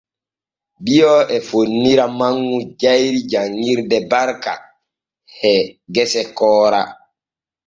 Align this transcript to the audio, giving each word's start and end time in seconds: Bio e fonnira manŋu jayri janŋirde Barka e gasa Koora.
Bio 0.83 1.11
e 1.35 1.37
fonnira 1.47 2.05
manŋu 2.19 2.57
jayri 2.81 3.19
janŋirde 3.31 3.97
Barka 4.11 4.53
e 5.51 5.53
gasa 5.93 6.23
Koora. 6.37 6.81